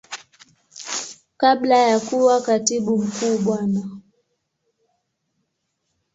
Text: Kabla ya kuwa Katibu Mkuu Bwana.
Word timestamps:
Kabla 1.37 1.77
ya 1.77 1.99
kuwa 1.99 2.41
Katibu 2.41 2.97
Mkuu 2.97 3.37
Bwana. 3.37 3.89